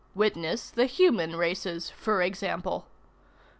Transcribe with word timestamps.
Witness 0.15 0.71
the 0.71 0.87
human 0.87 1.35
races, 1.35 1.91
for 1.91 2.23
instance. 2.23 2.85